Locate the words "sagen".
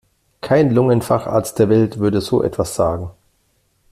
2.73-3.11